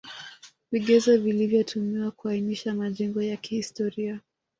[0.71, 4.19] Vigezo vilivyotumiwa kuainisha majengo ya kihstoria